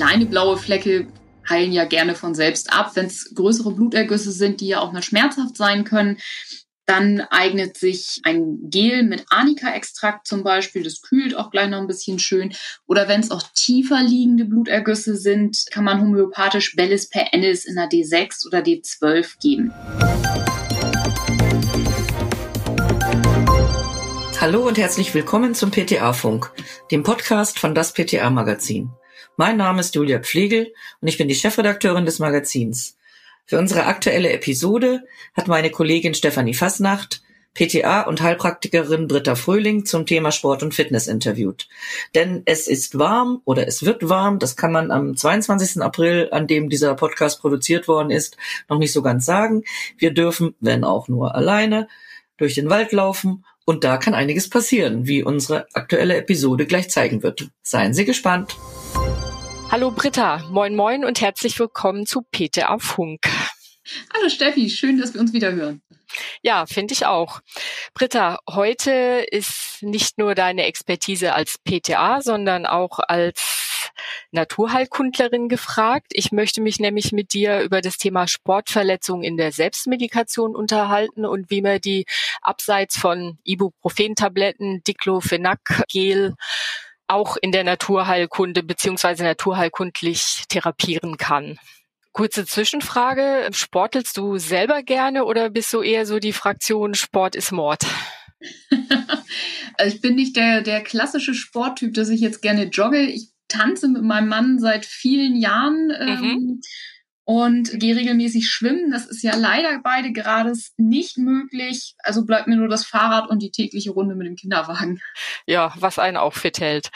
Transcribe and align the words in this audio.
kleine 0.00 0.24
blaue 0.24 0.56
Flecke 0.56 1.08
heilen 1.46 1.72
ja 1.72 1.84
gerne 1.84 2.14
von 2.14 2.34
selbst 2.34 2.72
ab. 2.72 2.92
Wenn 2.94 3.04
es 3.04 3.34
größere 3.34 3.72
Blutergüsse 3.72 4.32
sind, 4.32 4.62
die 4.62 4.68
ja 4.68 4.80
auch 4.80 4.92
mal 4.92 5.02
schmerzhaft 5.02 5.58
sein 5.58 5.84
können, 5.84 6.16
dann 6.86 7.20
eignet 7.20 7.76
sich 7.76 8.22
ein 8.24 8.70
Gel 8.70 9.02
mit 9.02 9.26
Arnika-Extrakt 9.28 10.26
zum 10.26 10.42
Beispiel. 10.42 10.82
Das 10.84 11.02
kühlt 11.02 11.36
auch 11.36 11.50
gleich 11.50 11.68
noch 11.68 11.76
ein 11.76 11.86
bisschen 11.86 12.18
schön. 12.18 12.54
Oder 12.86 13.08
wenn 13.08 13.20
es 13.20 13.30
auch 13.30 13.42
tiefer 13.54 14.02
liegende 14.02 14.46
Blutergüsse 14.46 15.16
sind, 15.16 15.66
kann 15.70 15.84
man 15.84 16.00
homöopathisch 16.00 16.76
Bellis 16.76 17.10
per 17.10 17.34
Ennis 17.34 17.66
in 17.66 17.74
der 17.74 17.90
D6 17.90 18.46
oder 18.46 18.60
D12 18.60 19.34
geben. 19.42 19.70
Hallo 24.40 24.66
und 24.66 24.78
herzlich 24.78 25.12
willkommen 25.12 25.54
zum 25.54 25.70
PTA-Funk, 25.70 26.50
dem 26.90 27.02
Podcast 27.02 27.58
von 27.58 27.74
das 27.74 27.92
PTA-Magazin. 27.92 28.92
Mein 29.40 29.56
Name 29.56 29.80
ist 29.80 29.94
Julia 29.94 30.18
Pflegel 30.18 30.74
und 31.00 31.08
ich 31.08 31.16
bin 31.16 31.26
die 31.26 31.34
Chefredakteurin 31.34 32.04
des 32.04 32.18
Magazins. 32.18 32.98
Für 33.46 33.58
unsere 33.58 33.86
aktuelle 33.86 34.30
Episode 34.32 35.04
hat 35.32 35.48
meine 35.48 35.70
Kollegin 35.70 36.12
Stefanie 36.12 36.52
Fasnacht 36.52 37.22
PTA 37.54 38.02
und 38.02 38.20
Heilpraktikerin 38.20 39.08
Britta 39.08 39.36
Fröhling 39.36 39.86
zum 39.86 40.04
Thema 40.04 40.30
Sport 40.30 40.62
und 40.62 40.74
Fitness 40.74 41.06
interviewt. 41.06 41.68
Denn 42.14 42.42
es 42.44 42.68
ist 42.68 42.98
warm 42.98 43.40
oder 43.46 43.66
es 43.66 43.82
wird 43.82 44.10
warm, 44.10 44.38
das 44.40 44.56
kann 44.56 44.72
man 44.72 44.90
am 44.90 45.16
22. 45.16 45.80
April, 45.80 46.28
an 46.32 46.46
dem 46.46 46.68
dieser 46.68 46.94
Podcast 46.94 47.40
produziert 47.40 47.88
worden 47.88 48.10
ist, 48.10 48.36
noch 48.68 48.78
nicht 48.78 48.92
so 48.92 49.00
ganz 49.00 49.24
sagen. 49.24 49.64
Wir 49.96 50.12
dürfen, 50.12 50.54
wenn 50.60 50.84
auch 50.84 51.08
nur 51.08 51.34
alleine, 51.34 51.88
durch 52.36 52.56
den 52.56 52.68
Wald 52.68 52.92
laufen 52.92 53.46
und 53.64 53.84
da 53.84 53.96
kann 53.96 54.12
einiges 54.12 54.50
passieren, 54.50 55.06
wie 55.06 55.22
unsere 55.22 55.66
aktuelle 55.72 56.16
Episode 56.16 56.66
gleich 56.66 56.90
zeigen 56.90 57.22
wird. 57.22 57.48
Seien 57.62 57.94
Sie 57.94 58.04
gespannt. 58.04 58.58
Hallo 59.70 59.92
Britta, 59.92 60.38
moin 60.50 60.74
moin 60.74 61.04
und 61.04 61.20
herzlich 61.20 61.56
willkommen 61.60 62.04
zu 62.04 62.22
PTA 62.22 62.80
Funk. 62.80 63.20
Hallo 64.12 64.28
Steffi, 64.28 64.68
schön, 64.68 64.98
dass 64.98 65.14
wir 65.14 65.20
uns 65.20 65.32
wieder 65.32 65.52
hören. 65.52 65.80
Ja, 66.42 66.66
finde 66.66 66.92
ich 66.92 67.06
auch. 67.06 67.40
Britta, 67.94 68.38
heute 68.50 68.90
ist 69.30 69.78
nicht 69.80 70.18
nur 70.18 70.34
deine 70.34 70.64
Expertise 70.64 71.34
als 71.34 71.56
PTA, 71.58 72.20
sondern 72.20 72.66
auch 72.66 72.98
als 72.98 73.92
Naturheilkundlerin 74.32 75.48
gefragt. 75.48 76.08
Ich 76.14 76.32
möchte 76.32 76.60
mich 76.60 76.80
nämlich 76.80 77.12
mit 77.12 77.32
dir 77.32 77.60
über 77.60 77.80
das 77.80 77.96
Thema 77.96 78.26
Sportverletzungen 78.26 79.22
in 79.22 79.36
der 79.36 79.52
Selbstmedikation 79.52 80.56
unterhalten 80.56 81.24
und 81.24 81.48
wie 81.48 81.62
man 81.62 81.80
die 81.80 82.06
abseits 82.42 82.96
von 82.96 83.38
Ibuprofen-Tabletten, 83.44 84.82
Diclofenac, 84.82 85.84
Gel 85.88 86.34
auch 87.10 87.36
in 87.40 87.52
der 87.52 87.64
Naturheilkunde 87.64 88.62
beziehungsweise 88.62 89.24
naturheilkundlich 89.24 90.44
therapieren 90.48 91.16
kann. 91.16 91.58
Kurze 92.12 92.44
Zwischenfrage. 92.44 93.48
Sportelst 93.52 94.16
du 94.16 94.38
selber 94.38 94.82
gerne 94.82 95.24
oder 95.24 95.50
bist 95.50 95.72
du 95.72 95.82
eher 95.82 96.06
so 96.06 96.18
die 96.18 96.32
Fraktion 96.32 96.94
Sport 96.94 97.36
ist 97.36 97.52
Mord? 97.52 97.84
also 99.76 99.94
ich 99.94 100.00
bin 100.00 100.14
nicht 100.14 100.36
der, 100.36 100.62
der 100.62 100.82
klassische 100.82 101.34
Sporttyp, 101.34 101.94
dass 101.94 102.08
ich 102.08 102.20
jetzt 102.20 102.42
gerne 102.42 102.64
jogge. 102.64 103.00
Ich 103.00 103.30
tanze 103.48 103.88
mit 103.88 104.02
meinem 104.02 104.28
Mann 104.28 104.58
seit 104.58 104.86
vielen 104.86 105.36
Jahren. 105.36 105.92
Ähm, 105.98 106.20
mhm 106.20 106.60
und 107.30 107.78
gehe 107.78 107.94
regelmäßig 107.94 108.48
schwimmen. 108.48 108.90
Das 108.90 109.06
ist 109.06 109.22
ja 109.22 109.36
leider 109.36 109.78
beide 109.84 110.10
gerade 110.10 110.52
nicht 110.78 111.16
möglich. 111.16 111.94
Also 112.00 112.26
bleibt 112.26 112.48
mir 112.48 112.56
nur 112.56 112.66
das 112.66 112.84
Fahrrad 112.84 113.30
und 113.30 113.40
die 113.40 113.52
tägliche 113.52 113.92
Runde 113.92 114.16
mit 114.16 114.26
dem 114.26 114.34
Kinderwagen. 114.34 115.00
Ja, 115.46 115.72
was 115.78 116.00
einen 116.00 116.16
auch 116.16 116.34
fit 116.34 116.58
hält. 116.58 116.88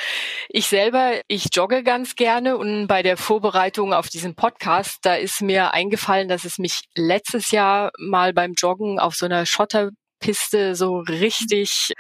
Ich 0.48 0.66
selber, 0.66 1.20
ich 1.28 1.50
jogge 1.52 1.84
ganz 1.84 2.16
gerne 2.16 2.56
und 2.56 2.88
bei 2.88 3.04
der 3.04 3.16
Vorbereitung 3.16 3.92
auf 3.92 4.08
diesen 4.08 4.34
Podcast, 4.34 4.98
da 5.02 5.14
ist 5.14 5.40
mir 5.40 5.72
eingefallen, 5.72 6.26
dass 6.26 6.44
es 6.44 6.58
mich 6.58 6.82
letztes 6.96 7.52
Jahr 7.52 7.92
mal 7.96 8.32
beim 8.32 8.54
Joggen 8.54 8.98
auf 8.98 9.14
so 9.14 9.26
einer 9.26 9.46
Schotter 9.46 9.90
Piste 10.24 10.74
so 10.74 11.00
richtig 11.00 11.92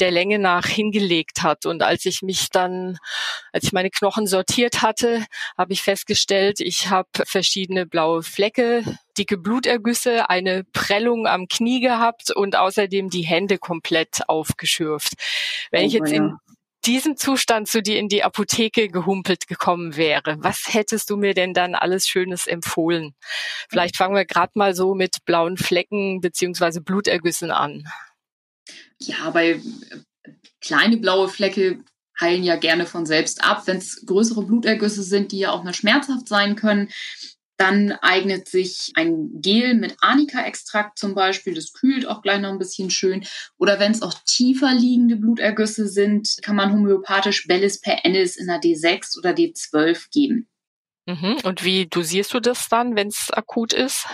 der 0.00 0.10
Länge 0.10 0.38
nach 0.38 0.66
hingelegt 0.66 1.42
hat. 1.42 1.64
Und 1.64 1.82
als 1.82 2.04
ich 2.04 2.20
mich 2.20 2.50
dann, 2.50 2.98
als 3.54 3.64
ich 3.64 3.72
meine 3.72 3.88
Knochen 3.88 4.26
sortiert 4.26 4.82
hatte, 4.82 5.24
habe 5.56 5.72
ich 5.72 5.80
festgestellt, 5.80 6.60
ich 6.60 6.90
habe 6.90 7.08
verschiedene 7.24 7.86
blaue 7.86 8.22
Flecke, 8.22 8.84
dicke 9.16 9.38
Blutergüsse, 9.38 10.28
eine 10.28 10.64
Prellung 10.74 11.26
am 11.26 11.48
Knie 11.48 11.80
gehabt 11.80 12.30
und 12.30 12.54
außerdem 12.54 13.08
die 13.08 13.22
Hände 13.22 13.56
komplett 13.56 14.28
aufgeschürft. 14.28 15.14
Wenn 15.70 15.84
oh, 15.84 15.86
ich 15.86 15.94
jetzt 15.94 16.10
ja. 16.10 16.18
in 16.18 16.36
diesem 16.86 17.16
Zustand 17.16 17.68
zu 17.68 17.82
dir 17.82 17.98
in 17.98 18.08
die 18.08 18.22
Apotheke 18.22 18.88
gehumpelt 18.88 19.46
gekommen 19.46 19.96
wäre, 19.96 20.36
was 20.40 20.72
hättest 20.72 21.10
du 21.10 21.16
mir 21.16 21.34
denn 21.34 21.54
dann 21.54 21.74
alles 21.74 22.06
Schönes 22.06 22.46
empfohlen? 22.46 23.14
Vielleicht 23.68 23.96
fangen 23.96 24.14
wir 24.14 24.24
gerade 24.24 24.52
mal 24.54 24.74
so 24.74 24.94
mit 24.94 25.24
blauen 25.24 25.56
Flecken 25.56 26.20
beziehungsweise 26.20 26.80
Blutergüssen 26.80 27.50
an. 27.50 27.84
Ja, 28.98 29.30
bei 29.30 29.50
äh, 29.50 29.60
kleine 30.60 30.96
blaue 30.96 31.28
Flecke 31.28 31.82
heilen 32.20 32.44
ja 32.44 32.56
gerne 32.56 32.86
von 32.86 33.06
selbst 33.06 33.42
ab. 33.42 33.66
Wenn 33.66 33.78
es 33.78 34.04
größere 34.06 34.42
Blutergüsse 34.42 35.02
sind, 35.02 35.32
die 35.32 35.38
ja 35.38 35.52
auch 35.52 35.64
mal 35.64 35.74
schmerzhaft 35.74 36.28
sein 36.28 36.56
können, 36.56 36.90
dann 37.60 37.92
eignet 37.92 38.48
sich 38.48 38.92
ein 38.94 39.40
Gel 39.42 39.74
mit 39.74 39.96
Arnika-Extrakt 40.00 40.98
zum 40.98 41.14
Beispiel. 41.14 41.54
Das 41.54 41.74
kühlt 41.74 42.06
auch 42.06 42.22
gleich 42.22 42.40
noch 42.40 42.48
ein 42.48 42.58
bisschen 42.58 42.90
schön. 42.90 43.24
Oder 43.58 43.78
wenn 43.78 43.92
es 43.92 44.00
auch 44.00 44.14
tiefer 44.24 44.72
liegende 44.72 45.16
Blutergüsse 45.16 45.86
sind, 45.86 46.36
kann 46.42 46.56
man 46.56 46.72
homöopathisch 46.72 47.46
Bellis 47.46 47.80
per 47.80 48.04
Ennis 48.04 48.36
in 48.36 48.46
der 48.46 48.60
D6 48.60 49.18
oder 49.18 49.30
D12 49.30 50.06
geben. 50.10 50.48
Mhm. 51.04 51.36
Und 51.44 51.62
wie 51.62 51.86
dosierst 51.86 52.32
du 52.32 52.40
das 52.40 52.68
dann, 52.68 52.96
wenn 52.96 53.08
es 53.08 53.30
akut 53.30 53.74
ist? 53.74 54.06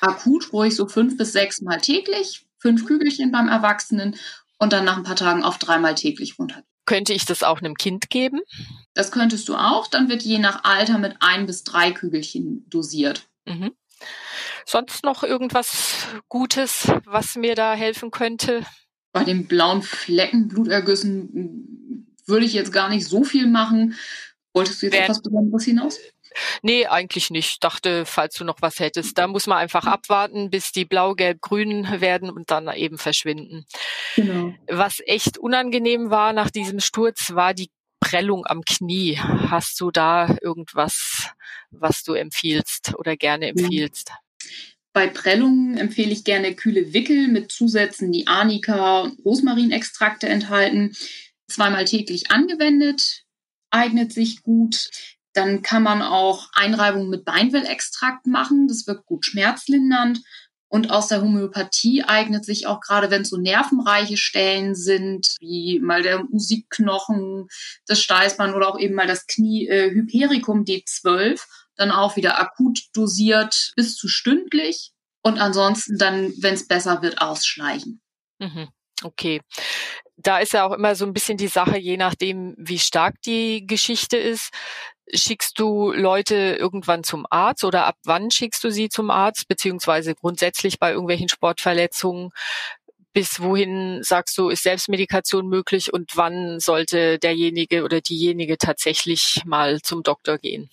Akut 0.00 0.52
ruhig 0.52 0.76
so 0.76 0.86
fünf 0.86 1.16
bis 1.16 1.32
sechs 1.32 1.62
Mal 1.62 1.80
täglich, 1.80 2.46
fünf 2.58 2.84
Kügelchen 2.84 3.32
beim 3.32 3.48
Erwachsenen 3.48 4.16
und 4.58 4.74
dann 4.74 4.84
nach 4.84 4.98
ein 4.98 5.02
paar 5.02 5.16
Tagen 5.16 5.44
auf 5.44 5.58
dreimal 5.58 5.94
täglich 5.94 6.38
runter. 6.38 6.62
Könnte 6.86 7.12
ich 7.12 7.24
das 7.24 7.42
auch 7.42 7.58
einem 7.58 7.74
Kind 7.74 8.10
geben? 8.10 8.40
Das 8.94 9.10
könntest 9.10 9.48
du 9.48 9.56
auch. 9.56 9.88
Dann 9.88 10.08
wird 10.08 10.22
je 10.22 10.38
nach 10.38 10.64
Alter 10.64 10.98
mit 10.98 11.16
ein 11.20 11.46
bis 11.46 11.64
drei 11.64 11.90
Kügelchen 11.90 12.64
dosiert. 12.70 13.28
Mhm. 13.44 13.72
Sonst 14.64 15.04
noch 15.04 15.22
irgendwas 15.22 16.06
Gutes, 16.28 16.90
was 17.04 17.36
mir 17.36 17.54
da 17.54 17.74
helfen 17.74 18.10
könnte? 18.10 18.64
Bei 19.12 19.24
den 19.24 19.46
blauen 19.46 19.82
Flecken, 19.82 20.48
Blutergüssen 20.48 22.06
würde 22.26 22.46
ich 22.46 22.52
jetzt 22.52 22.72
gar 22.72 22.88
nicht 22.88 23.06
so 23.06 23.24
viel 23.24 23.46
machen. 23.46 23.94
Wolltest 24.52 24.82
du 24.82 24.86
jetzt 24.86 24.94
Wer 24.94 25.02
etwas 25.04 25.22
Besonderes 25.22 25.64
hinaus? 25.64 25.98
Nee, 26.62 26.86
eigentlich 26.86 27.30
nicht. 27.30 27.62
Dachte, 27.62 28.04
falls 28.06 28.34
du 28.34 28.44
noch 28.44 28.60
was 28.60 28.80
hättest. 28.80 29.18
Da 29.18 29.26
muss 29.26 29.46
man 29.46 29.58
einfach 29.58 29.86
abwarten, 29.86 30.50
bis 30.50 30.72
die 30.72 30.84
blau, 30.84 31.14
gelb, 31.14 31.40
grün 31.40 31.86
werden 32.00 32.30
und 32.30 32.50
dann 32.50 32.68
eben 32.74 32.98
verschwinden. 32.98 33.66
Genau. 34.14 34.54
Was 34.68 35.00
echt 35.06 35.38
unangenehm 35.38 36.10
war 36.10 36.32
nach 36.32 36.50
diesem 36.50 36.80
Sturz, 36.80 37.34
war 37.34 37.54
die 37.54 37.70
Prellung 38.00 38.46
am 38.46 38.62
Knie. 38.62 39.18
Hast 39.18 39.80
du 39.80 39.90
da 39.90 40.36
irgendwas, 40.40 41.30
was 41.70 42.02
du 42.02 42.12
empfiehlst 42.12 42.94
oder 42.96 43.16
gerne 43.16 43.48
empfiehlst? 43.48 44.12
Bei 44.92 45.08
Prellungen 45.08 45.76
empfehle 45.76 46.12
ich 46.12 46.24
gerne 46.24 46.54
kühle 46.54 46.94
Wickel 46.94 47.28
mit 47.28 47.52
Zusätzen, 47.52 48.12
die 48.12 48.28
Arnika 48.28 49.00
und 49.00 49.22
Rosmarinextrakte 49.24 50.28
enthalten. 50.28 50.96
Zweimal 51.48 51.84
täglich 51.84 52.30
angewendet, 52.30 53.24
eignet 53.70 54.12
sich 54.12 54.42
gut. 54.42 54.88
Dann 55.36 55.62
kann 55.62 55.82
man 55.82 56.02
auch 56.02 56.48
Einreibung 56.54 57.08
mit 57.10 57.24
Beinwellextrakt 57.24 58.26
machen. 58.26 58.68
Das 58.68 58.86
wirkt 58.86 59.06
gut 59.06 59.26
schmerzlindernd. 59.26 60.20
Und 60.68 60.90
aus 60.90 61.08
der 61.08 61.22
Homöopathie 61.22 62.04
eignet 62.04 62.44
sich 62.44 62.66
auch 62.66 62.80
gerade, 62.80 63.10
wenn 63.10 63.22
es 63.22 63.28
so 63.28 63.36
nervenreiche 63.36 64.16
Stellen 64.16 64.74
sind, 64.74 65.36
wie 65.40 65.78
mal 65.78 66.02
der 66.02 66.24
Musikknochen, 66.24 67.48
das 67.86 68.00
Steißbein 68.00 68.54
oder 68.54 68.68
auch 68.68 68.78
eben 68.78 68.94
mal 68.94 69.06
das 69.06 69.26
Knie, 69.26 69.68
äh, 69.68 69.90
Hypericum 69.90 70.64
D12, 70.64 71.40
dann 71.76 71.90
auch 71.90 72.16
wieder 72.16 72.40
akut 72.40 72.80
dosiert 72.94 73.72
bis 73.76 73.94
zu 73.94 74.08
stündlich. 74.08 74.92
Und 75.22 75.38
ansonsten 75.38 75.98
dann, 75.98 76.32
wenn 76.38 76.54
es 76.54 76.66
besser 76.66 77.02
wird, 77.02 77.20
ausschleichen. 77.20 78.00
Mhm. 78.38 78.68
Okay. 79.02 79.40
Da 80.16 80.38
ist 80.38 80.52
ja 80.52 80.64
auch 80.64 80.72
immer 80.72 80.94
so 80.94 81.04
ein 81.04 81.12
bisschen 81.12 81.36
die 81.36 81.48
Sache, 81.48 81.78
je 81.78 81.96
nachdem, 81.96 82.54
wie 82.58 82.78
stark 82.78 83.20
die 83.22 83.66
Geschichte 83.66 84.16
ist. 84.16 84.50
Schickst 85.14 85.58
du 85.58 85.92
Leute 85.92 86.56
irgendwann 86.58 87.04
zum 87.04 87.26
Arzt 87.30 87.64
oder 87.64 87.86
ab 87.86 87.96
wann 88.04 88.30
schickst 88.30 88.64
du 88.64 88.70
sie 88.70 88.88
zum 88.88 89.10
Arzt, 89.10 89.46
beziehungsweise 89.48 90.14
grundsätzlich 90.14 90.78
bei 90.78 90.90
irgendwelchen 90.90 91.28
Sportverletzungen? 91.28 92.30
Bis 93.12 93.40
wohin 93.40 94.02
sagst 94.02 94.36
du, 94.36 94.48
ist 94.48 94.64
Selbstmedikation 94.64 95.48
möglich 95.48 95.92
und 95.92 96.16
wann 96.16 96.60
sollte 96.60 97.18
derjenige 97.18 97.84
oder 97.84 98.00
diejenige 98.00 98.58
tatsächlich 98.58 99.42
mal 99.44 99.80
zum 99.80 100.02
Doktor 100.02 100.38
gehen? 100.38 100.70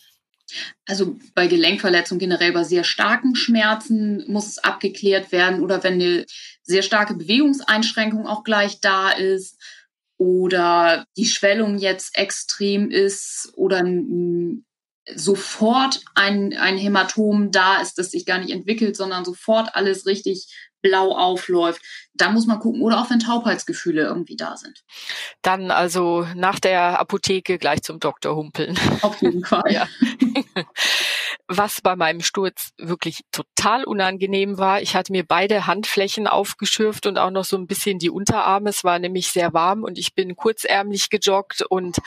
Also 0.86 1.16
bei 1.34 1.48
Gelenkverletzungen 1.48 2.20
generell 2.20 2.52
bei 2.52 2.64
sehr 2.64 2.84
starken 2.84 3.36
Schmerzen 3.36 4.24
muss 4.28 4.48
es 4.48 4.58
abgeklärt 4.60 5.32
werden 5.32 5.62
oder 5.62 5.84
wenn 5.84 5.94
eine 5.94 6.26
sehr 6.64 6.82
starke 6.82 7.14
Bewegungseinschränkung 7.14 8.28
auch 8.28 8.44
gleich 8.44 8.80
da 8.82 9.12
ist 9.12 9.58
oder 10.24 11.06
die 11.18 11.26
Schwellung 11.26 11.78
jetzt 11.78 12.18
extrem 12.18 12.90
ist 12.90 13.52
oder 13.56 13.84
sofort 15.14 16.00
ein, 16.16 16.56
ein 16.58 16.78
Hämatom 16.78 17.52
da 17.52 17.82
ist, 17.82 17.98
das 17.98 18.12
sich 18.12 18.26
gar 18.26 18.40
nicht 18.40 18.52
entwickelt, 18.52 18.96
sondern 18.96 19.26
sofort 19.26 19.76
alles 19.76 20.06
richtig 20.06 20.48
blau 20.82 21.16
aufläuft. 21.18 21.82
Da 22.14 22.30
muss 22.30 22.46
man 22.46 22.60
gucken. 22.60 22.82
Oder 22.82 23.02
auch 23.02 23.10
wenn 23.10 23.20
Taubheitsgefühle 23.20 24.04
irgendwie 24.04 24.36
da 24.36 24.56
sind. 24.56 24.84
Dann 25.42 25.72
also 25.72 26.28
nach 26.36 26.60
der 26.60 27.00
Apotheke 27.00 27.58
gleich 27.58 27.82
zum 27.82 28.00
Doktor 28.00 28.36
humpeln. 28.36 28.78
Auf 29.02 29.22
jeden 29.22 29.44
Fall. 29.44 29.64
ja. 29.70 29.88
Was 31.48 31.82
bei 31.82 31.96
meinem 31.98 32.22
Sturz 32.22 32.72
wirklich 32.78 33.22
total 33.32 33.84
unangenehm 33.84 34.58
war, 34.58 34.82
ich 34.82 34.96
hatte 34.96 35.12
mir 35.12 35.26
beide 35.26 35.68
Handflächen 35.68 36.26
aufgeschürft 36.26 37.06
und 37.06 37.18
auch 37.18 37.32
noch 37.32 37.44
so 37.44 37.58
ein 37.58 37.68
bisschen 37.68 38.00
die 38.00 38.10
Unterarme. 38.10 38.70
Es 38.70 38.86
war 38.86 38.98
nämlich 38.98 39.28
sehr 39.28 39.54
warm 39.54 39.84
und 39.84 39.98
ich 39.98 40.16
bin 40.16 40.38
kurzärmlich 40.38 41.10
gejoggt 41.10 41.62
und 41.62 41.98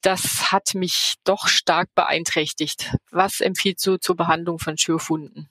das 0.00 0.50
hat 0.50 0.74
mich 0.74 1.16
doch 1.24 1.48
stark 1.48 1.94
beeinträchtigt. 1.94 2.94
Was 3.10 3.40
empfiehlt 3.40 3.84
du 3.84 3.98
zur 3.98 4.16
Behandlung 4.16 4.58
von 4.58 4.78
Schürfwunden? 4.78 5.50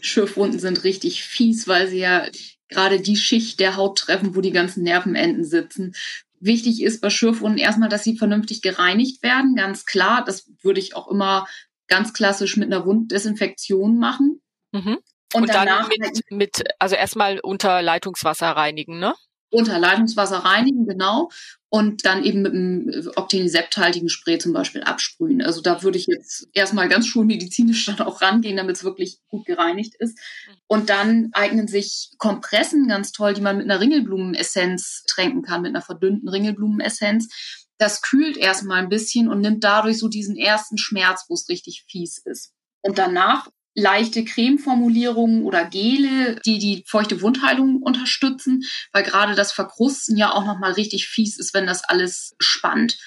Schürfwunden 0.00 0.60
sind 0.60 0.84
richtig 0.84 1.24
fies, 1.24 1.66
weil 1.66 1.88
sie 1.88 2.00
ja 2.00 2.26
gerade 2.68 3.00
die 3.00 3.16
Schicht 3.16 3.58
der 3.60 3.76
Haut 3.76 3.98
treffen, 3.98 4.36
wo 4.36 4.40
die 4.40 4.52
ganzen 4.52 4.82
Nervenenden 4.82 5.44
sitzen. 5.44 5.94
Wichtig 6.40 6.82
ist 6.82 7.00
bei 7.00 7.10
Schürfwunden 7.10 7.58
erstmal, 7.58 7.88
dass 7.88 8.04
sie 8.04 8.16
vernünftig 8.16 8.62
gereinigt 8.62 9.22
werden, 9.22 9.56
ganz 9.56 9.84
klar. 9.84 10.24
Das 10.24 10.50
würde 10.62 10.80
ich 10.80 10.96
auch 10.96 11.08
immer 11.08 11.46
ganz 11.90 12.14
klassisch 12.14 12.56
mit 12.56 12.72
einer 12.72 12.86
Wunddesinfektion 12.86 13.98
machen. 13.98 14.40
Mhm. 14.72 14.98
Und, 15.34 15.42
Und 15.42 15.54
dann 15.54 15.88
mit, 15.88 16.30
mit, 16.30 16.64
also 16.78 16.96
erstmal 16.96 17.38
unter 17.40 17.82
Leitungswasser 17.82 18.48
reinigen, 18.48 18.98
ne? 18.98 19.14
Unter 19.50 19.78
Leitungswasser 19.78 20.38
reinigen, 20.38 20.86
genau 20.86 21.28
und 21.70 22.04
dann 22.04 22.24
eben 22.24 22.42
mit 22.42 22.52
einem 22.52 23.10
Octenisept-haltigen 23.14 24.08
Spray 24.08 24.38
zum 24.38 24.52
Beispiel 24.52 24.82
absprühen. 24.82 25.40
Also 25.40 25.60
da 25.60 25.84
würde 25.84 25.98
ich 25.98 26.06
jetzt 26.08 26.48
erstmal 26.52 26.88
ganz 26.88 27.06
schulmedizinisch 27.06 27.86
dann 27.96 28.00
auch 28.00 28.20
rangehen, 28.20 28.56
damit 28.56 28.76
es 28.76 28.84
wirklich 28.84 29.20
gut 29.28 29.46
gereinigt 29.46 29.94
ist. 30.00 30.18
Und 30.66 30.90
dann 30.90 31.30
eignen 31.32 31.68
sich 31.68 32.10
Kompressen 32.18 32.88
ganz 32.88 33.12
toll, 33.12 33.34
die 33.34 33.40
man 33.40 33.56
mit 33.56 33.66
einer 33.66 33.80
Ringelblumenessenz 33.80 35.04
tränken 35.06 35.42
kann, 35.42 35.62
mit 35.62 35.70
einer 35.70 35.82
verdünnten 35.82 36.28
Ringelblumenessenz. 36.28 37.59
Das 37.80 38.02
kühlt 38.02 38.36
erstmal 38.36 38.82
ein 38.82 38.90
bisschen 38.90 39.28
und 39.28 39.40
nimmt 39.40 39.64
dadurch 39.64 39.98
so 39.98 40.08
diesen 40.08 40.36
ersten 40.36 40.76
Schmerz, 40.76 41.24
wo 41.28 41.34
es 41.34 41.48
richtig 41.48 41.86
fies 41.88 42.18
ist. 42.18 42.52
Und 42.82 42.98
danach 42.98 43.48
leichte 43.74 44.22
Cremeformulierungen 44.22 45.44
oder 45.44 45.64
Gele, 45.64 46.38
die 46.44 46.58
die 46.58 46.84
feuchte 46.86 47.22
Wundheilung 47.22 47.80
unterstützen, 47.82 48.64
weil 48.92 49.02
gerade 49.02 49.34
das 49.34 49.52
Verkrusten 49.52 50.18
ja 50.18 50.30
auch 50.32 50.44
nochmal 50.44 50.72
richtig 50.72 51.08
fies 51.08 51.38
ist, 51.38 51.54
wenn 51.54 51.66
das 51.66 51.82
alles 51.82 52.34
spannt. 52.38 52.98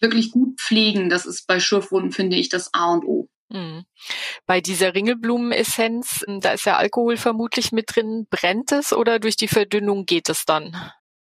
Wirklich 0.00 0.30
gut 0.30 0.58
pflegen, 0.58 1.10
das 1.10 1.26
ist 1.26 1.46
bei 1.46 1.60
Schürfwunden, 1.60 2.10
finde 2.10 2.36
ich, 2.36 2.48
das 2.48 2.72
A 2.72 2.92
und 2.94 3.04
O. 3.04 3.28
Mhm. 3.50 3.84
Bei 4.46 4.62
dieser 4.62 4.94
Ringelblumenessenz, 4.94 6.24
da 6.40 6.52
ist 6.52 6.64
ja 6.64 6.78
Alkohol 6.78 7.18
vermutlich 7.18 7.70
mit 7.70 7.94
drin. 7.94 8.26
Brennt 8.30 8.72
es 8.72 8.94
oder 8.94 9.18
durch 9.18 9.36
die 9.36 9.48
Verdünnung 9.48 10.06
geht 10.06 10.30
es 10.30 10.46
dann? 10.46 10.74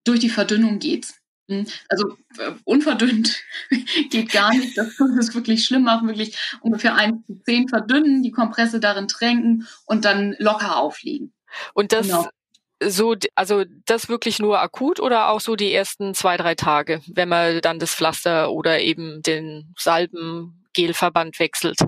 Durch 0.06 0.22
die 0.22 0.30
Verdünnung 0.30 0.80
geht's. 0.80 1.13
Hm, 1.47 1.68
also 1.89 2.18
äh, 2.39 2.51
unverdünnt 2.63 3.44
geht 4.09 4.31
gar 4.31 4.53
nicht. 4.53 4.77
Das 4.77 5.00
ist 5.19 5.36
wirklich 5.36 5.65
schlimm 5.65 5.83
machen. 5.83 6.07
Wirklich 6.07 6.38
ungefähr 6.62 6.95
ein 6.95 7.24
zu 7.25 7.39
zehn 7.44 7.68
verdünnen, 7.68 8.24
die 8.24 8.31
Kompresse 8.31 8.80
darin 8.80 9.07
tränken 9.07 9.68
und 9.86 10.06
dann 10.06 10.36
locker 10.39 10.77
auflegen. 10.77 11.33
Und 11.74 11.92
das 11.92 12.07
genau. 12.07 12.27
so, 12.83 13.15
also 13.36 13.63
das 13.86 14.09
wirklich 14.09 14.39
nur 14.39 14.59
akut 14.59 15.00
oder 15.00 15.30
auch 15.30 15.39
so 15.39 15.56
die 15.56 15.74
ersten 15.74 16.13
zwei, 16.13 16.38
drei 16.38 16.56
Tage, 16.56 17.01
wenn 17.07 17.30
man 17.30 17.62
dann 17.62 17.80
das 17.80 17.94
Pflaster 17.94 18.51
oder 18.51 18.80
eben 18.80 19.21
den 19.21 19.74
Salben 19.77 20.65
Gelverband 20.74 21.39
wechselt. 21.39 21.80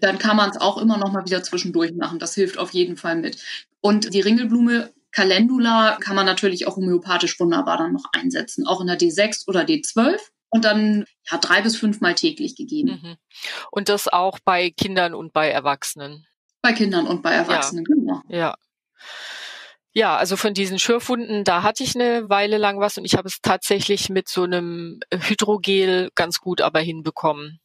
Dann 0.00 0.18
kann 0.18 0.36
man 0.36 0.50
es 0.50 0.60
auch 0.60 0.78
immer 0.78 0.98
noch 0.98 1.10
mal 1.10 1.24
wieder 1.24 1.42
zwischendurch 1.42 1.92
machen. 1.94 2.18
Das 2.18 2.34
hilft 2.34 2.58
auf 2.58 2.70
jeden 2.72 2.96
Fall 2.96 3.16
mit. 3.16 3.42
Und 3.80 4.12
die 4.12 4.20
Ringelblume 4.20 4.92
Calendula 5.12 5.98
kann 6.00 6.16
man 6.16 6.26
natürlich 6.26 6.66
auch 6.66 6.76
homöopathisch 6.76 7.38
wunderbar 7.40 7.78
dann 7.78 7.92
noch 7.92 8.04
einsetzen, 8.12 8.66
auch 8.66 8.80
in 8.80 8.86
der 8.86 8.98
D6 8.98 9.48
oder 9.48 9.62
D12 9.62 10.18
und 10.50 10.64
dann 10.64 11.04
ja 11.30 11.38
drei 11.38 11.62
bis 11.62 11.76
fünfmal 11.76 12.14
täglich 12.14 12.56
gegeben. 12.56 13.00
Mhm. 13.02 13.16
Und 13.70 13.88
das 13.88 14.08
auch 14.08 14.38
bei 14.44 14.70
Kindern 14.70 15.14
und 15.14 15.32
bei 15.32 15.48
Erwachsenen. 15.48 16.26
Bei 16.62 16.72
Kindern 16.72 17.06
und 17.06 17.22
bei 17.22 17.32
Erwachsenen, 17.32 17.84
ja. 17.88 17.94
genau. 17.94 18.22
Ja. 18.28 18.54
Ja, 19.92 20.16
also 20.16 20.36
von 20.36 20.54
diesen 20.54 20.78
Schürfwunden, 20.78 21.42
da 21.42 21.64
hatte 21.64 21.82
ich 21.82 21.96
eine 21.96 22.28
Weile 22.28 22.58
lang 22.58 22.78
was 22.78 22.96
und 22.96 23.04
ich 23.04 23.14
habe 23.14 23.26
es 23.26 23.40
tatsächlich 23.42 24.08
mit 24.08 24.28
so 24.28 24.44
einem 24.44 25.00
Hydrogel 25.12 26.10
ganz 26.14 26.38
gut 26.38 26.60
aber 26.60 26.78
hinbekommen. 26.78 27.58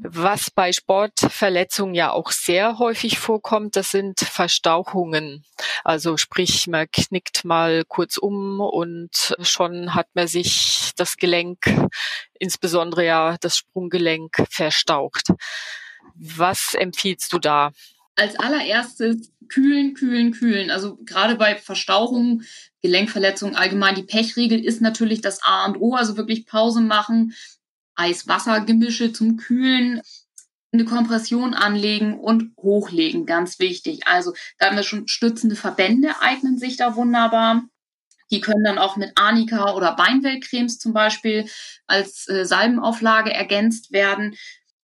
Was 0.00 0.52
bei 0.52 0.70
Sportverletzungen 0.70 1.96
ja 1.96 2.12
auch 2.12 2.30
sehr 2.30 2.78
häufig 2.78 3.18
vorkommt, 3.18 3.74
das 3.74 3.90
sind 3.90 4.20
Verstauchungen. 4.20 5.44
Also 5.82 6.16
sprich, 6.16 6.68
man 6.68 6.86
knickt 6.92 7.44
mal 7.44 7.82
kurz 7.88 8.18
um 8.18 8.60
und 8.60 9.34
schon 9.40 9.96
hat 9.96 10.06
man 10.14 10.28
sich 10.28 10.92
das 10.96 11.16
Gelenk, 11.16 11.58
insbesondere 12.38 13.04
ja 13.04 13.36
das 13.40 13.56
Sprunggelenk, 13.56 14.44
verstaucht. 14.48 15.30
Was 16.14 16.74
empfiehlst 16.74 17.32
du 17.32 17.40
da? 17.40 17.72
Als 18.18 18.38
allererstes 18.38 19.32
kühlen, 19.48 19.94
kühlen, 19.94 20.32
kühlen. 20.32 20.70
Also 20.70 20.96
gerade 21.04 21.36
bei 21.36 21.56
Verstauchungen, 21.56 22.44
Gelenkverletzungen 22.82 23.56
allgemein, 23.56 23.94
die 23.94 24.02
Pechregel 24.02 24.64
ist 24.64 24.80
natürlich 24.80 25.20
das 25.20 25.42
A 25.42 25.66
und 25.66 25.80
O, 25.80 25.94
also 25.94 26.16
wirklich 26.16 26.46
Pause 26.46 26.80
machen, 26.80 27.34
Eis-Wasser-Gemische 27.94 29.12
zum 29.12 29.36
Kühlen, 29.36 30.00
eine 30.72 30.84
Kompression 30.84 31.54
anlegen 31.54 32.18
und 32.18 32.54
hochlegen, 32.58 33.24
ganz 33.24 33.58
wichtig. 33.58 34.06
Also 34.06 34.34
da 34.58 34.66
haben 34.66 34.76
wir 34.76 34.82
schon 34.82 35.08
stützende 35.08 35.56
Verbände, 35.56 36.10
eignen 36.20 36.58
sich 36.58 36.76
da 36.76 36.94
wunderbar. 36.94 37.64
Die 38.30 38.40
können 38.40 38.64
dann 38.64 38.78
auch 38.78 38.96
mit 38.96 39.12
Arnika 39.14 39.74
oder 39.74 39.96
Beinwellcremes 39.96 40.78
zum 40.78 40.92
Beispiel 40.92 41.48
als 41.86 42.28
äh, 42.28 42.44
Salbenauflage 42.44 43.32
ergänzt 43.32 43.92
werden. 43.92 44.36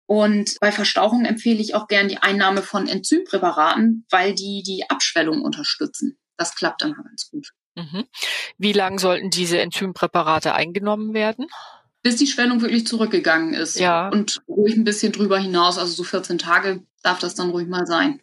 Und 0.10 0.58
bei 0.60 0.72
Verstauchung 0.72 1.24
empfehle 1.26 1.62
ich 1.62 1.76
auch 1.76 1.88
gern 1.88 2.08
die 2.08 2.18
Einnahme 2.18 2.64
von 2.64 2.88
Enzympräparaten, 2.88 4.08
weil 4.10 4.34
die 4.34 4.64
die 4.66 4.90
Abschwellung 4.90 5.44
unterstützen. 5.44 6.18
Das 6.36 6.56
klappt 6.56 6.82
dann 6.82 6.94
ganz 6.94 7.30
gut. 7.30 7.52
Mhm. 7.76 8.06
Wie 8.58 8.74
lang 8.74 8.98
sollten 8.98 9.30
diese 9.30 9.60
Enzympräparate 9.60 10.56
eingenommen 10.56 11.14
werden? 11.14 11.46
Bis 12.02 12.16
die 12.16 12.26
Schwellung 12.26 12.62
wirklich 12.62 12.88
zurückgegangen 12.88 13.54
ist. 13.54 13.80
Ja. 13.80 14.10
Und 14.10 14.42
ruhig 14.48 14.76
ein 14.76 14.84
bisschen 14.84 15.12
drüber 15.12 15.38
hinaus, 15.38 15.78
also 15.78 15.94
so 15.94 16.04
14 16.04 16.39
Tage 16.39 16.82
darf 17.04 17.20
das 17.20 17.36
dann 17.36 17.51
ruhig 17.51 17.68
mal 17.68 17.86
sein. 17.86 18.20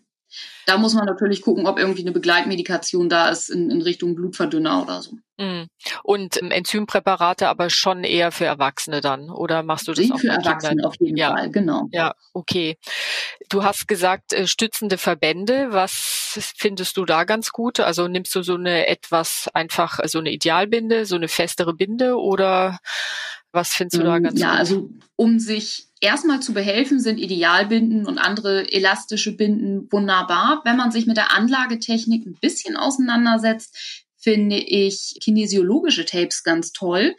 Da 0.66 0.78
muss 0.78 0.94
man 0.94 1.06
natürlich 1.06 1.42
gucken, 1.42 1.66
ob 1.66 1.78
irgendwie 1.78 2.02
eine 2.02 2.12
Begleitmedikation 2.12 3.08
da 3.08 3.28
ist 3.28 3.48
in, 3.48 3.70
in 3.70 3.82
Richtung 3.82 4.14
Blutverdünner 4.14 4.82
oder 4.82 5.02
so. 5.02 5.16
Mhm. 5.38 5.68
Und 6.02 6.40
ähm, 6.42 6.50
Enzympräparate 6.50 7.48
aber 7.48 7.68
schon 7.70 8.04
eher 8.04 8.32
für 8.32 8.46
Erwachsene 8.46 9.00
dann, 9.00 9.30
oder 9.30 9.62
machst 9.62 9.86
du 9.86 9.92
das 9.92 10.04
Sie 10.04 10.12
auch 10.12 10.18
für 10.18 10.28
Erwachsene 10.28 10.70
Kindern? 10.70 10.86
auf 10.86 10.94
jeden 10.98 11.16
ja. 11.16 11.30
Fall, 11.30 11.50
genau. 11.50 11.88
Ja, 11.92 12.14
okay. 12.32 12.78
Du 13.48 13.62
hast 13.62 13.86
gesagt, 13.86 14.32
äh, 14.32 14.46
stützende 14.46 14.98
Verbände. 14.98 15.68
Was 15.70 16.54
findest 16.56 16.96
du 16.96 17.04
da 17.04 17.24
ganz 17.24 17.50
gut? 17.50 17.80
Also 17.80 18.08
nimmst 18.08 18.34
du 18.34 18.42
so 18.42 18.54
eine 18.54 18.86
etwas 18.88 19.48
einfach, 19.52 20.00
so 20.06 20.18
eine 20.18 20.30
Idealbinde, 20.30 21.04
so 21.04 21.16
eine 21.16 21.28
festere 21.28 21.74
Binde 21.74 22.18
oder 22.18 22.78
was 23.52 23.70
findest 23.70 24.00
du 24.00 24.04
da 24.04 24.16
ähm, 24.16 24.24
ganz 24.24 24.40
ja, 24.40 24.48
gut? 24.48 24.54
Ja, 24.54 24.58
also 24.58 24.90
um 25.16 25.38
sich 25.38 25.85
erstmal 26.00 26.40
zu 26.40 26.52
behelfen, 26.52 27.00
sind 27.00 27.18
Idealbinden 27.18 28.06
und 28.06 28.18
andere 28.18 28.70
elastische 28.72 29.36
Binden 29.36 29.90
wunderbar. 29.90 30.62
Wenn 30.64 30.76
man 30.76 30.90
sich 30.90 31.06
mit 31.06 31.16
der 31.16 31.32
Anlagetechnik 31.32 32.26
ein 32.26 32.36
bisschen 32.40 32.76
auseinandersetzt, 32.76 34.04
finde 34.16 34.56
ich 34.56 35.18
kinesiologische 35.22 36.04
Tapes 36.04 36.42
ganz 36.42 36.72
toll. 36.72 37.16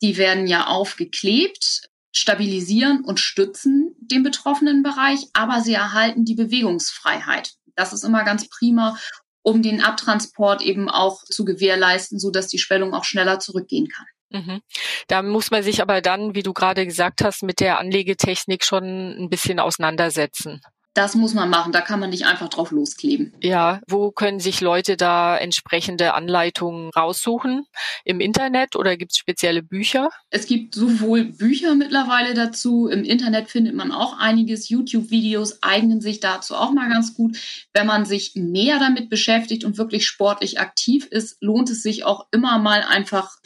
Die 0.00 0.16
werden 0.16 0.46
ja 0.46 0.66
aufgeklebt, 0.66 1.88
stabilisieren 2.12 3.04
und 3.04 3.20
stützen 3.20 3.94
den 3.98 4.22
betroffenen 4.22 4.82
Bereich, 4.82 5.26
aber 5.32 5.60
sie 5.60 5.74
erhalten 5.74 6.24
die 6.24 6.34
Bewegungsfreiheit. 6.34 7.54
Das 7.74 7.92
ist 7.92 8.04
immer 8.04 8.24
ganz 8.24 8.48
prima, 8.48 8.98
um 9.42 9.62
den 9.62 9.82
Abtransport 9.82 10.62
eben 10.62 10.88
auch 10.88 11.24
zu 11.24 11.44
gewährleisten, 11.44 12.18
so 12.18 12.30
dass 12.30 12.48
die 12.48 12.58
Schwellung 12.58 12.94
auch 12.94 13.04
schneller 13.04 13.38
zurückgehen 13.38 13.88
kann. 13.88 14.06
Mhm. 14.30 14.60
Da 15.06 15.22
muss 15.22 15.50
man 15.50 15.62
sich 15.62 15.80
aber 15.80 16.00
dann, 16.00 16.34
wie 16.34 16.42
du 16.42 16.52
gerade 16.52 16.84
gesagt 16.84 17.22
hast, 17.24 17.42
mit 17.42 17.60
der 17.60 17.78
Anlegetechnik 17.78 18.64
schon 18.64 19.16
ein 19.18 19.28
bisschen 19.30 19.58
auseinandersetzen. 19.60 20.60
Das 20.98 21.14
muss 21.14 21.32
man 21.32 21.48
machen, 21.48 21.70
da 21.70 21.80
kann 21.80 22.00
man 22.00 22.10
nicht 22.10 22.26
einfach 22.26 22.48
drauf 22.48 22.72
loskleben. 22.72 23.32
Ja, 23.40 23.80
wo 23.86 24.10
können 24.10 24.40
sich 24.40 24.60
Leute 24.60 24.96
da 24.96 25.36
entsprechende 25.36 26.12
Anleitungen 26.12 26.90
raussuchen? 26.90 27.66
Im 28.04 28.18
Internet 28.18 28.74
oder 28.74 28.96
gibt 28.96 29.12
es 29.12 29.18
spezielle 29.18 29.62
Bücher? 29.62 30.10
Es 30.30 30.46
gibt 30.46 30.74
sowohl 30.74 31.26
Bücher 31.26 31.76
mittlerweile 31.76 32.34
dazu, 32.34 32.88
im 32.88 33.04
Internet 33.04 33.48
findet 33.48 33.76
man 33.76 33.92
auch 33.92 34.18
einiges, 34.18 34.70
YouTube-Videos 34.70 35.62
eignen 35.62 36.00
sich 36.00 36.18
dazu 36.18 36.56
auch 36.56 36.72
mal 36.72 36.88
ganz 36.88 37.14
gut. 37.14 37.38
Wenn 37.72 37.86
man 37.86 38.04
sich 38.04 38.32
mehr 38.34 38.80
damit 38.80 39.08
beschäftigt 39.08 39.64
und 39.64 39.78
wirklich 39.78 40.04
sportlich 40.04 40.58
aktiv 40.58 41.06
ist, 41.06 41.40
lohnt 41.40 41.70
es 41.70 41.80
sich 41.80 42.04
auch 42.04 42.26
immer 42.32 42.58
mal 42.58 42.82
einfach 42.82 43.36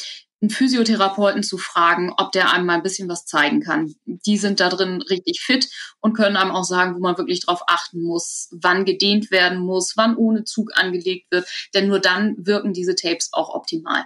einen 0.42 0.50
Physiotherapeuten 0.50 1.44
zu 1.44 1.56
fragen, 1.56 2.12
ob 2.16 2.32
der 2.32 2.52
einem 2.52 2.66
mal 2.66 2.74
ein 2.74 2.82
bisschen 2.82 3.08
was 3.08 3.24
zeigen 3.24 3.60
kann. 3.60 3.94
Die 4.04 4.36
sind 4.36 4.58
da 4.58 4.68
drin 4.68 5.00
richtig 5.02 5.40
fit 5.40 5.68
und 6.00 6.14
können 6.14 6.36
einem 6.36 6.50
auch 6.50 6.64
sagen, 6.64 6.96
wo 6.96 6.98
man 6.98 7.16
wirklich 7.16 7.40
drauf 7.40 7.62
achten 7.68 8.02
muss, 8.02 8.48
wann 8.50 8.84
gedehnt 8.84 9.30
werden 9.30 9.60
muss, 9.60 9.96
wann 9.96 10.16
ohne 10.16 10.42
Zug 10.42 10.76
angelegt 10.76 11.30
wird. 11.30 11.46
Denn 11.74 11.86
nur 11.86 12.00
dann 12.00 12.34
wirken 12.38 12.72
diese 12.72 12.96
Tapes 12.96 13.30
auch 13.32 13.54
optimal. 13.54 14.04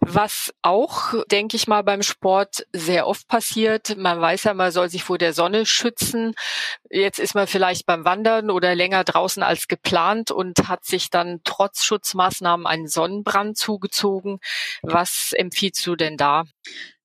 Was 0.00 0.52
auch, 0.62 1.14
denke 1.30 1.56
ich 1.56 1.68
mal, 1.68 1.82
beim 1.82 2.02
Sport 2.02 2.66
sehr 2.72 3.06
oft 3.06 3.28
passiert, 3.28 3.96
man 3.98 4.20
weiß 4.20 4.44
ja, 4.44 4.54
man 4.54 4.72
soll 4.72 4.88
sich 4.88 5.04
vor 5.04 5.18
der 5.18 5.34
Sonne 5.34 5.66
schützen. 5.66 6.34
Jetzt 6.90 7.18
ist 7.18 7.34
man 7.34 7.46
vielleicht 7.46 7.86
beim 7.86 8.04
Wandern 8.04 8.50
oder 8.50 8.74
länger 8.74 9.04
draußen 9.04 9.42
als 9.42 9.68
geplant 9.68 10.30
und 10.30 10.68
hat 10.68 10.84
sich 10.84 11.10
dann 11.10 11.40
trotz 11.44 11.84
Schutzmaßnahmen 11.84 12.66
einen 12.66 12.88
Sonnenbrand 12.88 13.56
zugezogen. 13.56 14.40
Was 14.82 15.32
empfiehlst 15.42 15.86
du 15.86 15.94
denn 15.94 16.16
da? 16.16 16.44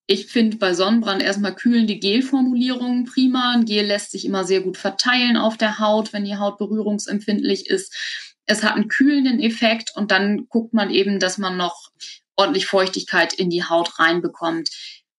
Ich 0.09 0.27
finde 0.27 0.55
bei 0.55 0.73
Sonnenbrand 0.73 1.21
erstmal 1.21 1.53
kühlende 1.53 1.97
Gelformulierungen 1.97 3.03
prima. 3.03 3.51
Ein 3.51 3.65
Gel 3.65 3.85
lässt 3.85 4.11
sich 4.11 4.23
immer 4.23 4.45
sehr 4.45 4.61
gut 4.61 4.77
verteilen 4.77 5.35
auf 5.35 5.57
der 5.57 5.79
Haut, 5.79 6.13
wenn 6.13 6.23
die 6.23 6.37
Haut 6.37 6.57
berührungsempfindlich 6.57 7.69
ist. 7.69 7.93
Es 8.45 8.63
hat 8.63 8.75
einen 8.75 8.87
kühlenden 8.87 9.41
Effekt 9.41 9.91
und 9.95 10.11
dann 10.11 10.47
guckt 10.47 10.73
man 10.73 10.91
eben, 10.91 11.19
dass 11.19 11.37
man 11.37 11.57
noch 11.57 11.91
ordentlich 12.37 12.67
Feuchtigkeit 12.67 13.33
in 13.33 13.49
die 13.49 13.65
Haut 13.65 13.99
reinbekommt. 13.99 14.69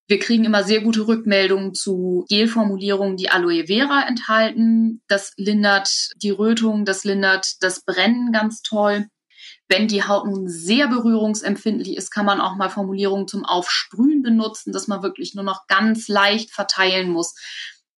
Wir 0.07 0.19
kriegen 0.19 0.47
immer 0.47 0.65
sehr 0.65 0.81
gute 0.81 1.07
Rückmeldungen 1.07 1.75
zu 1.75 2.25
Gelformulierungen, 2.31 3.19
die 3.19 3.29
Aloe 3.29 3.67
Vera 3.67 4.09
enthalten. 4.09 5.03
Das 5.07 5.35
lindert 5.37 5.91
die 6.23 6.31
Rötung, 6.31 6.87
das 6.87 7.05
lindert 7.05 7.63
das 7.63 7.85
Brennen 7.85 8.33
ganz 8.33 8.63
toll. 8.63 9.07
Wenn 9.69 9.87
die 9.87 10.05
Haut 10.05 10.25
nun 10.27 10.49
sehr 10.49 10.89
berührungsempfindlich 10.89 11.97
ist, 11.97 12.11
kann 12.11 12.25
man 12.25 12.41
auch 12.41 12.57
mal 12.57 12.71
Formulierungen 12.71 13.29
zum 13.29 13.45
Aufsprühen 13.45 14.23
benutzen, 14.23 14.73
dass 14.73 14.89
man 14.89 15.03
wirklich 15.03 15.35
nur 15.35 15.45
noch 15.45 15.67
ganz 15.67 16.09
leicht 16.09 16.51
verteilen 16.51 17.11
muss. 17.11 17.35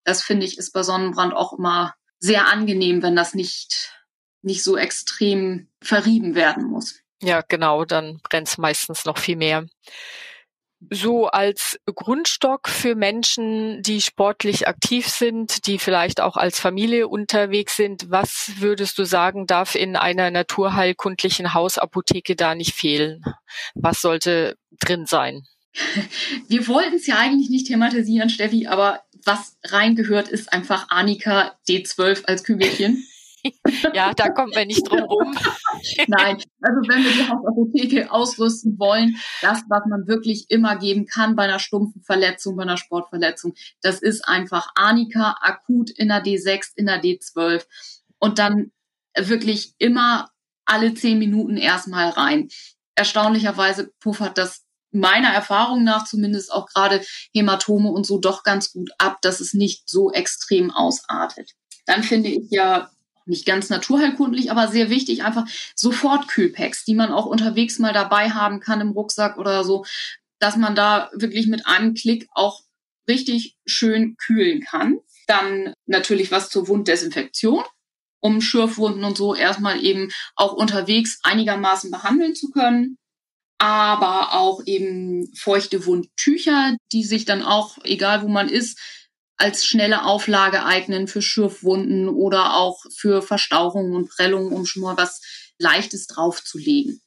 Das 0.03 0.23
finde 0.23 0.45
ich 0.45 0.57
ist 0.57 0.71
bei 0.71 0.81
Sonnenbrand 0.81 1.33
auch 1.33 1.53
immer 1.53 1.93
sehr 2.19 2.47
angenehm, 2.47 3.01
wenn 3.03 3.15
das 3.15 3.33
nicht, 3.33 3.93
nicht 4.41 4.63
so 4.63 4.77
extrem 4.77 5.67
verrieben 5.81 6.35
werden 6.35 6.65
muss. 6.65 6.99
Ja, 7.21 7.41
genau, 7.47 7.85
dann 7.85 8.19
brennt 8.23 8.47
es 8.47 8.57
meistens 8.57 9.05
noch 9.05 9.17
viel 9.17 9.35
mehr 9.35 9.65
so 10.89 11.27
als 11.27 11.79
Grundstock 11.85 12.69
für 12.69 12.95
Menschen, 12.95 13.81
die 13.83 14.01
sportlich 14.01 14.67
aktiv 14.67 15.07
sind, 15.07 15.67
die 15.67 15.77
vielleicht 15.77 16.21
auch 16.21 16.37
als 16.37 16.59
Familie 16.59 17.07
unterwegs 17.07 17.75
sind. 17.75 18.09
Was 18.09 18.53
würdest 18.57 18.97
du 18.97 19.03
sagen, 19.03 19.45
darf 19.45 19.75
in 19.75 19.95
einer 19.95 20.31
naturheilkundlichen 20.31 21.53
Hausapotheke 21.53 22.35
da 22.35 22.55
nicht 22.55 22.73
fehlen? 22.73 23.23
Was 23.75 24.01
sollte 24.01 24.57
drin 24.79 25.05
sein? 25.05 25.43
Wir 26.47 26.67
wollten 26.67 26.95
es 26.95 27.07
ja 27.07 27.17
eigentlich 27.17 27.49
nicht 27.49 27.67
thematisieren, 27.67 28.29
Steffi, 28.29 28.67
aber 28.67 29.01
was 29.25 29.57
reingehört, 29.65 30.29
ist 30.29 30.51
einfach 30.53 30.87
Annika 30.89 31.57
D12 31.67 32.25
als 32.25 32.43
Kügelchen. 32.43 33.05
ja, 33.93 34.13
da 34.13 34.29
kommt 34.29 34.55
man 34.55 34.67
nicht 34.67 34.89
drum 34.89 35.01
rum. 35.01 35.37
Nein, 36.07 36.37
also 36.61 36.81
wenn 36.87 37.03
wir 37.03 37.11
die 37.11 37.29
Hausapotheke 37.29 38.11
ausrüsten 38.11 38.77
wollen, 38.79 39.17
das, 39.41 39.61
was 39.69 39.83
man 39.89 40.07
wirklich 40.07 40.45
immer 40.49 40.77
geben 40.77 41.05
kann 41.05 41.35
bei 41.35 41.43
einer 41.43 41.59
stumpfen 41.59 42.01
Verletzung, 42.03 42.55
bei 42.55 42.63
einer 42.63 42.77
Sportverletzung, 42.77 43.53
das 43.81 44.01
ist 44.01 44.27
einfach 44.27 44.69
Arnika 44.75 45.37
akut 45.41 45.89
in 45.89 46.09
der 46.09 46.23
D6, 46.23 46.71
in 46.75 46.85
der 46.85 47.01
D12 47.01 47.65
und 48.19 48.39
dann 48.39 48.71
wirklich 49.17 49.73
immer 49.77 50.29
alle 50.65 50.93
zehn 50.93 51.19
Minuten 51.19 51.57
erstmal 51.57 52.09
rein. 52.09 52.49
Erstaunlicherweise 52.95 53.91
puffert 53.99 54.37
das 54.37 54.65
meiner 54.91 55.29
Erfahrung 55.29 55.83
nach 55.83 56.05
zumindest 56.05 56.51
auch 56.51 56.67
gerade 56.67 57.03
Hämatome 57.33 57.89
und 57.89 58.05
so 58.05 58.19
doch 58.19 58.43
ganz 58.43 58.71
gut 58.71 58.89
ab, 58.97 59.17
dass 59.21 59.39
es 59.39 59.53
nicht 59.53 59.89
so 59.89 60.11
extrem 60.11 60.71
ausartet. 60.71 61.51
Dann 61.85 62.03
finde 62.03 62.29
ich 62.29 62.49
ja 62.49 62.89
nicht 63.29 63.45
ganz 63.45 63.69
naturheilkundlich, 63.69 64.51
aber 64.51 64.67
sehr 64.67 64.89
wichtig, 64.89 65.23
einfach 65.23 65.45
sofort 65.75 66.27
Kühlpacks, 66.27 66.83
die 66.83 66.95
man 66.95 67.11
auch 67.11 67.25
unterwegs 67.25 67.79
mal 67.79 67.93
dabei 67.93 68.31
haben 68.31 68.59
kann 68.59 68.81
im 68.81 68.91
Rucksack 68.91 69.37
oder 69.37 69.63
so, 69.63 69.85
dass 70.39 70.57
man 70.57 70.75
da 70.75 71.09
wirklich 71.13 71.47
mit 71.47 71.65
einem 71.67 71.93
Klick 71.93 72.27
auch 72.31 72.61
richtig 73.07 73.57
schön 73.65 74.15
kühlen 74.17 74.61
kann. 74.61 74.99
Dann 75.27 75.73
natürlich 75.85 76.31
was 76.31 76.49
zur 76.49 76.67
Wunddesinfektion, 76.67 77.63
um 78.21 78.41
Schürfwunden 78.41 79.03
und 79.03 79.17
so 79.17 79.35
erstmal 79.35 79.83
eben 79.83 80.09
auch 80.35 80.53
unterwegs 80.53 81.19
einigermaßen 81.23 81.91
behandeln 81.91 82.35
zu 82.35 82.49
können. 82.49 82.97
Aber 83.61 84.33
auch 84.33 84.61
eben 84.65 85.33
feuchte 85.35 85.85
Wundtücher, 85.85 86.77
die 86.93 87.03
sich 87.03 87.25
dann 87.25 87.43
auch, 87.43 87.77
egal 87.83 88.23
wo 88.23 88.29
man 88.29 88.47
ist, 88.47 88.79
als 89.39 89.65
schnelle 89.65 90.03
Auflage 90.03 90.65
eignen 90.65 91.07
für 91.07 91.21
Schürfwunden 91.21 92.09
oder 92.09 92.57
auch 92.57 92.83
für 92.95 93.21
Verstauchungen 93.21 93.95
und 93.95 94.09
Prellungen, 94.09 94.51
um 94.51 94.65
schon 94.65 94.83
mal 94.83 94.97
was 94.97 95.21
Leichtes 95.57 96.07
draufzulegen. 96.07 97.01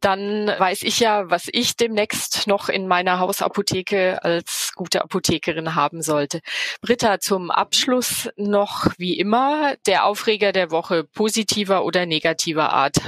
Dann 0.00 0.46
weiß 0.46 0.82
ich 0.82 1.00
ja, 1.00 1.28
was 1.28 1.48
ich 1.50 1.76
demnächst 1.76 2.46
noch 2.46 2.68
in 2.68 2.86
meiner 2.86 3.18
Hausapotheke 3.18 4.22
als 4.22 4.70
gute 4.76 5.02
Apothekerin 5.02 5.74
haben 5.74 6.02
sollte. 6.02 6.40
Britta, 6.80 7.18
zum 7.18 7.50
Abschluss 7.50 8.28
noch 8.36 8.92
wie 8.96 9.18
immer 9.18 9.74
der 9.88 10.04
Aufreger 10.04 10.52
der 10.52 10.70
Woche 10.70 11.02
positiver 11.02 11.84
oder 11.84 12.06
negativer 12.06 12.72
Art. 12.72 13.00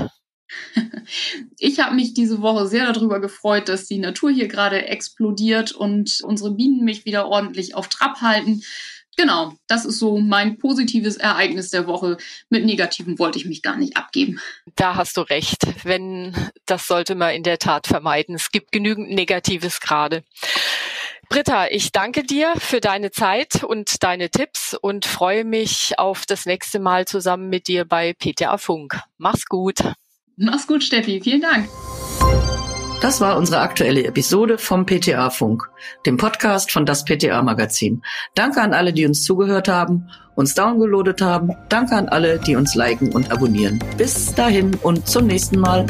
Ich 1.59 1.81
habe 1.81 1.95
mich 1.95 2.15
diese 2.15 2.41
Woche 2.41 2.67
sehr 2.67 2.91
darüber 2.93 3.21
gefreut, 3.21 3.69
dass 3.69 3.87
die 3.87 3.99
Natur 3.99 4.31
hier 4.31 4.49
gerade 4.49 4.87
explodiert 4.87 5.73
und 5.73 6.21
unsere 6.23 6.53
Bienen 6.53 6.85
mich 6.85 7.05
wieder 7.05 7.27
ordentlich 7.27 7.75
auf 7.75 7.89
Trab 7.89 8.21
halten. 8.21 8.63
Genau, 9.17 9.53
das 9.67 9.85
ist 9.85 9.99
so 9.99 10.19
mein 10.19 10.57
positives 10.57 11.17
Ereignis 11.17 11.71
der 11.71 11.87
Woche. 11.87 12.17
Mit 12.49 12.65
negativen 12.65 13.19
wollte 13.19 13.39
ich 13.39 13.45
mich 13.45 13.63
gar 13.63 13.77
nicht 13.77 13.97
abgeben. 13.97 14.41
Da 14.77 14.95
hast 14.95 15.17
du 15.17 15.21
recht. 15.21 15.67
Wenn, 15.85 16.35
das 16.65 16.87
sollte 16.87 17.15
man 17.15 17.35
in 17.35 17.43
der 17.43 17.59
Tat 17.59 17.87
vermeiden. 17.87 18.35
Es 18.35 18.51
gibt 18.51 18.73
genügend 18.73 19.11
Negatives 19.11 19.81
gerade. 19.81 20.23
Britta, 21.29 21.69
ich 21.69 21.93
danke 21.93 22.23
dir 22.23 22.55
für 22.57 22.81
deine 22.81 23.11
Zeit 23.11 23.63
und 23.63 24.03
deine 24.03 24.31
Tipps 24.31 24.75
und 24.75 25.05
freue 25.05 25.45
mich 25.45 25.99
auf 25.99 26.25
das 26.27 26.47
nächste 26.47 26.81
Mal 26.81 27.07
zusammen 27.07 27.49
mit 27.51 27.69
dir 27.69 27.85
bei 27.85 28.15
PTA 28.15 28.59
Funk. 28.59 29.01
Mach's 29.19 29.47
gut. 29.47 29.81
Mach's 30.43 30.67
gut, 30.67 30.83
Steffi. 30.83 31.21
Vielen 31.23 31.43
Dank. 31.43 31.69
Das 33.03 33.21
war 33.21 33.37
unsere 33.37 33.61
aktuelle 33.61 34.05
Episode 34.05 34.57
vom 34.57 34.87
PTA 34.87 35.29
Funk, 35.29 35.69
dem 36.07 36.17
Podcast 36.17 36.73
von 36.73 36.87
das 36.87 37.05
PTA 37.05 37.43
Magazin. 37.43 38.03
Danke 38.35 38.63
an 38.63 38.73
alle, 38.73 38.95
die 38.95 39.05
uns 39.05 39.23
zugehört 39.23 39.69
haben, 39.69 40.09
uns 40.37 40.55
downgeloadet 40.55 41.21
haben. 41.21 41.51
Danke 41.69 41.95
an 41.95 42.09
alle, 42.09 42.39
die 42.39 42.57
uns 42.57 42.75
liken 42.75 43.13
und 43.13 43.31
abonnieren. 43.31 43.85
Bis 43.99 44.35
dahin 44.35 44.75
und 44.83 45.07
zum 45.07 45.27
nächsten 45.27 45.61
Mal. 45.61 45.87